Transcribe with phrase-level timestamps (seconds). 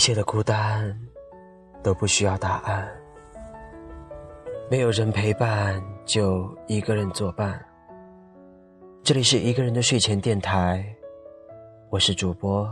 [0.00, 0.98] 一切的孤单
[1.82, 2.88] 都不需要答案，
[4.70, 7.62] 没有人陪伴就一个人作伴。
[9.02, 10.82] 这里是一个人的睡前电台，
[11.90, 12.66] 我是主播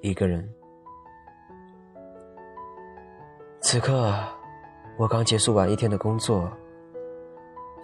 [0.00, 0.52] 一个人。
[3.60, 4.12] 此刻
[4.98, 6.50] 我刚结束完一天的工作，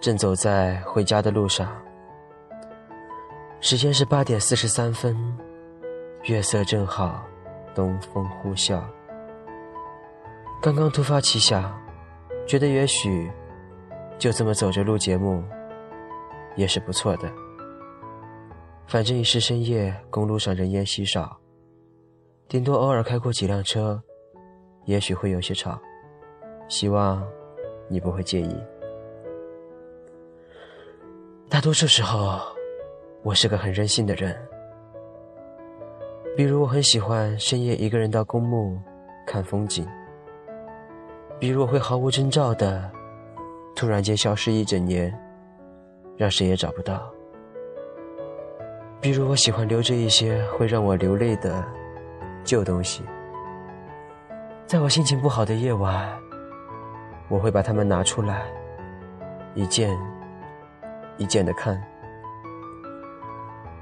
[0.01, 1.73] 正走在回家的路上。
[3.61, 5.15] 时间是八点四十三分，
[6.23, 7.23] 月色正好。
[7.77, 8.81] 东风呼啸，
[10.59, 11.79] 刚刚突发奇想，
[12.47, 13.31] 觉得也许
[14.17, 15.43] 就这么走着录节目
[16.55, 17.31] 也是不错的。
[18.87, 21.37] 反正已是深夜，公路上人烟稀少，
[22.47, 24.01] 顶多偶尔开过几辆车，
[24.85, 25.79] 也许会有些吵，
[26.67, 27.23] 希望
[27.87, 28.57] 你不会介意。
[31.47, 32.39] 大多数时候，
[33.21, 34.35] 我是个很任性的人。
[36.37, 38.79] 比如我很喜欢深夜一个人到公墓
[39.25, 39.87] 看风景。
[41.39, 42.87] 比如我会毫无征兆的
[43.75, 45.11] 突然间消失一整年，
[46.15, 47.11] 让谁也找不到。
[49.01, 51.65] 比如我喜欢留着一些会让我流泪的
[52.43, 53.01] 旧东西，
[54.67, 56.07] 在我心情不好的夜晚，
[57.29, 58.45] 我会把它们拿出来，
[59.55, 59.97] 一件
[61.17, 61.83] 一件的看，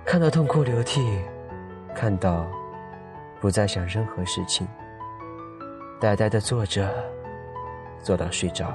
[0.05, 1.19] 看到痛哭流涕。
[1.95, 2.45] 看到，
[3.39, 4.67] 不再想任何事情，
[5.99, 6.93] 呆呆的坐着，
[8.03, 8.67] 坐到睡着。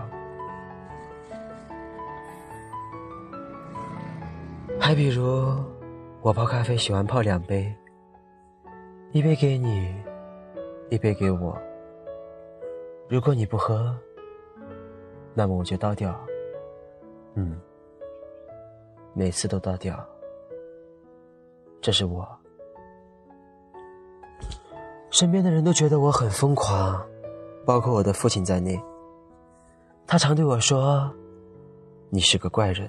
[4.80, 5.54] 还比如，
[6.22, 7.72] 我泡咖啡喜欢泡两杯，
[9.12, 9.94] 一杯给你，
[10.88, 11.56] 一杯给我。
[13.06, 13.94] 如果你不喝，
[15.34, 16.18] 那么我就倒掉。
[17.34, 17.60] 嗯，
[19.12, 20.02] 每次都倒掉。
[21.82, 22.26] 这是我。
[25.10, 27.04] 身边的人都觉得我很疯狂，
[27.66, 28.80] 包括我的父亲在内。
[30.06, 31.10] 他常对我说
[32.10, 32.88] ：“你是个怪人。”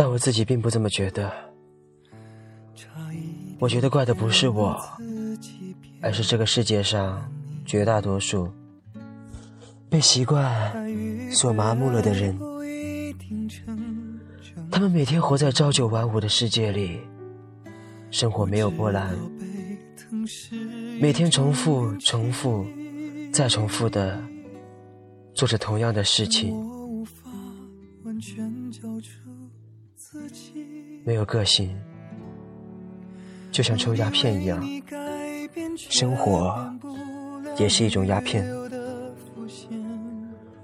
[0.00, 1.30] 但我自己并不这么觉得。
[3.58, 4.80] 我觉得怪的不是我，
[6.00, 7.30] 而是这个世界上
[7.66, 8.50] 绝大多数
[9.90, 10.50] 被习惯
[11.30, 12.34] 所麻木了的人。
[14.70, 16.98] 他们每天活在朝九晚五的世界里，
[18.10, 19.14] 生活没有波澜，
[20.98, 22.64] 每天重复、重复、
[23.34, 24.18] 再重复的
[25.34, 26.56] 做着同样的事情，
[31.10, 31.76] 没有个性。
[33.50, 34.64] 就像抽鸦片一样，
[35.76, 36.72] 生活
[37.58, 38.46] 也是一种鸦片。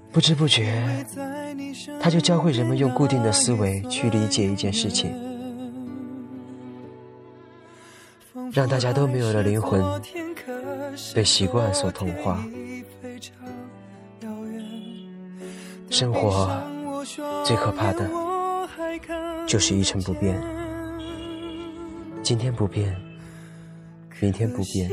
[0.09, 1.05] 不知不觉，
[1.99, 5.13] 他就教会人们用固定的思维去理解一件事情，
[8.53, 9.83] 让大家都没有了灵魂，
[11.13, 12.41] 被习惯所同化。
[15.89, 16.63] 生活
[17.43, 18.09] 最可怕的，
[19.47, 20.41] 就是一成不变。
[22.23, 22.95] 今天不变，
[24.19, 24.91] 明天不变，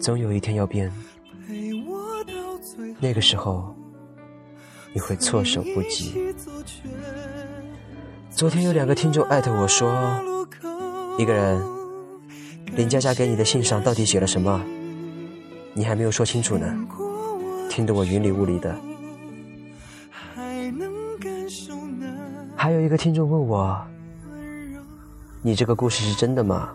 [0.00, 0.90] 总有一天要变。
[2.98, 3.74] 那个时候，
[4.92, 6.34] 你会措手不及。
[8.30, 9.92] 昨天有两个听众艾特我说
[11.18, 11.62] ：“一个人，
[12.74, 14.64] 林佳佳给你的信上到底写了什么？
[15.74, 16.66] 你还没有说清楚呢，
[17.68, 18.74] 听得我云里雾里的。”
[22.56, 23.80] 还有一个听众问我。
[25.42, 26.70] 你这个故事是真的吗？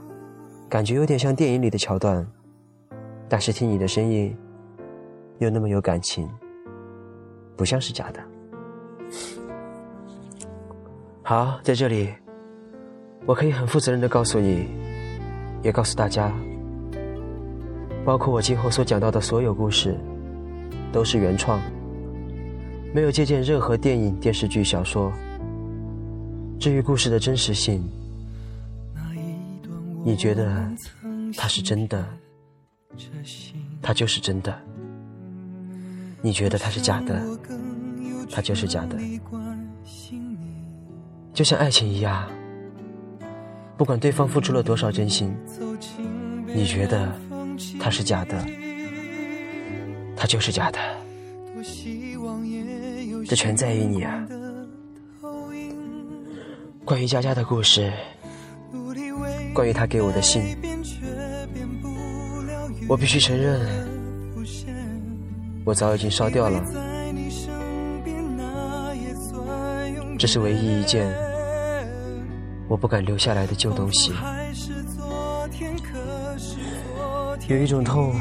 [0.67, 2.25] 感觉有点像电影里的桥段，
[3.29, 4.35] 但是听你的声音，
[5.37, 6.27] 又那么有感情，
[7.55, 8.19] 不像是假的。
[11.21, 12.11] 好，在这里，
[13.27, 14.67] 我可以很负责任的告诉你，
[15.61, 16.33] 也告诉大家，
[18.03, 19.95] 包括我今后所讲到的所有故事，
[20.91, 21.61] 都是原创，
[22.95, 25.11] 没有借鉴任何电影、电视剧、小说。
[26.57, 27.83] 至于故事的真实性，
[30.01, 30.65] 你觉得
[31.35, 32.07] 它是真的，
[33.81, 34.53] 它就是真的；
[36.21, 37.21] 你觉得它是假的，
[38.31, 38.97] 它就是假的。
[41.33, 42.25] 就像爱情一样，
[43.75, 45.35] 不管对方付出了多少真心，
[46.47, 47.13] 你觉得
[47.77, 48.41] 它是假的，
[50.15, 50.79] 它就是假的。
[53.27, 54.25] 这全在于你啊！
[56.83, 57.91] 关于佳佳的故事，
[59.53, 60.43] 关于他给我的信，
[62.87, 63.59] 我必须承认，
[65.65, 66.63] 我早已经烧掉了。
[70.19, 71.11] 这是唯一一件
[72.67, 74.13] 我不敢留下来的旧东西。
[77.47, 78.13] 有一种痛，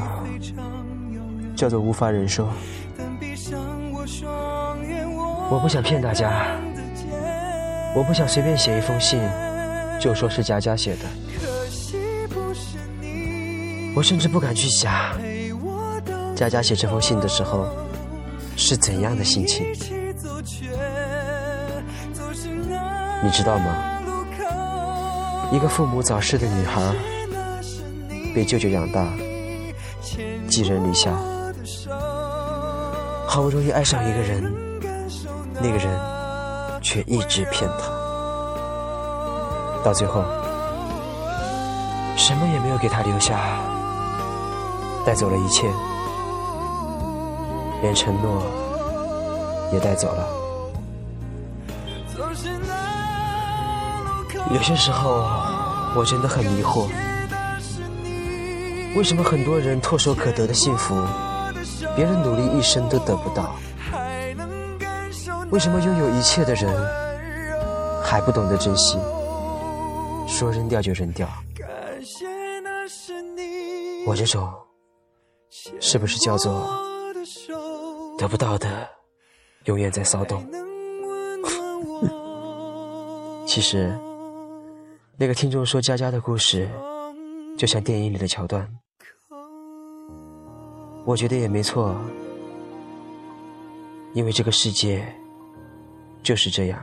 [1.54, 2.48] 叫做无法忍受。
[5.50, 6.58] 我不想骗大家。
[7.94, 9.20] 我不想随便写一封信，
[10.00, 11.04] 就说是佳佳写的。
[13.94, 14.92] 我甚至不敢去想，
[16.34, 17.68] 佳佳写这封信的时候
[18.56, 19.64] 是怎样的心情。
[23.22, 23.76] 你知道吗？
[25.52, 26.92] 一个父母早逝的女孩，
[28.34, 29.06] 被舅舅养大，
[30.48, 31.16] 寄人篱下，
[33.28, 34.52] 好不容易爱上一个人，
[35.64, 35.98] 那个人。
[36.86, 37.88] 却一直骗他，
[39.82, 40.22] 到最后
[42.14, 43.40] 什么也没有给他留下，
[45.06, 45.66] 带走了一切，
[47.80, 48.42] 连承诺
[49.72, 50.28] 也带走了。
[54.50, 55.24] 有些时候
[55.96, 56.86] 我真的很迷惑，
[58.94, 60.94] 为什么很多人唾手可得的幸福，
[61.96, 63.54] 别人努力一生都得不到？
[65.50, 66.72] 为什么拥有一切的人
[68.02, 68.98] 还不懂得珍惜？
[70.26, 71.28] 说扔掉就扔掉，
[74.06, 74.52] 我这种
[75.78, 76.66] 是不是叫做
[78.18, 78.88] 得不到的
[79.66, 80.44] 永远在骚动？
[83.46, 83.96] 其实，
[85.16, 86.68] 那个听众说佳佳的故事
[87.56, 88.68] 就像电影里的桥段，
[91.04, 91.94] 我觉得也没错，
[94.14, 95.06] 因为这个世界。
[96.24, 96.82] 就是这样，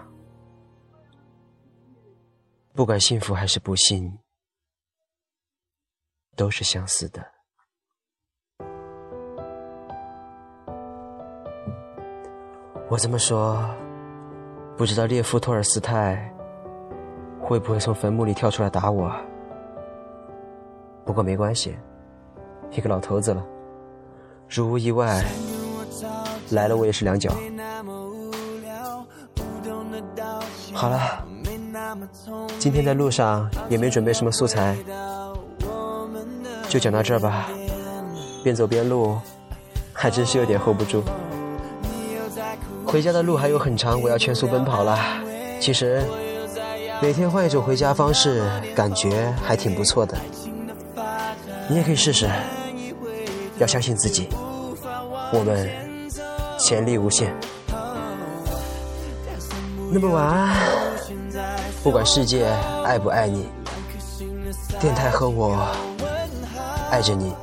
[2.73, 4.19] 不管幸福还是不幸，
[6.35, 7.25] 都是相似的。
[12.87, 13.67] 我这么说，
[14.77, 16.31] 不知道列夫·托尔斯泰
[17.41, 19.11] 会不会从坟墓里跳出来打我？
[21.03, 21.75] 不过没关系，
[22.69, 23.43] 一个老头子了，
[24.47, 25.23] 如无意外，
[26.51, 27.33] 来了我也是两脚。
[30.81, 31.23] 好了，
[32.57, 34.75] 今天在路上也没准备什么素材，
[36.67, 37.47] 就讲到这儿吧。
[38.43, 39.15] 边走边录，
[39.93, 41.03] 还真是有点 hold 不住。
[42.83, 44.97] 回家的路还有很长，我要全速奔跑了。
[45.59, 46.01] 其实
[46.99, 48.41] 每天换一种回家方式，
[48.73, 50.17] 感觉还挺不错的。
[51.69, 52.27] 你也可以试试，
[53.59, 54.29] 要相信自己，
[55.31, 55.69] 我们
[56.57, 57.31] 潜力无限。
[59.93, 60.55] 那么晚安，
[61.83, 62.47] 不管世界
[62.85, 63.49] 爱不爱你，
[64.79, 65.67] 电台和我
[66.89, 67.33] 爱着你。